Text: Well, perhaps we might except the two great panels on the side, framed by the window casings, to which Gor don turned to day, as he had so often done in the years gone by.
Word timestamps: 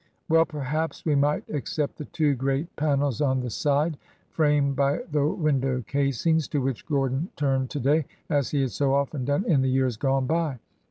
Well, 0.29 0.45
perhaps 0.45 1.05
we 1.05 1.13
might 1.13 1.43
except 1.47 1.97
the 1.99 2.05
two 2.05 2.33
great 2.33 2.75
panels 2.75 3.21
on 3.21 3.39
the 3.41 3.51
side, 3.51 3.99
framed 4.31 4.75
by 4.75 5.01
the 5.11 5.27
window 5.27 5.83
casings, 5.87 6.47
to 6.47 6.59
which 6.59 6.87
Gor 6.87 7.09
don 7.09 7.29
turned 7.35 7.69
to 7.69 7.79
day, 7.79 8.05
as 8.27 8.49
he 8.49 8.61
had 8.61 8.71
so 8.71 8.95
often 8.95 9.25
done 9.25 9.45
in 9.45 9.61
the 9.61 9.69
years 9.69 9.97
gone 9.97 10.25
by. 10.25 10.57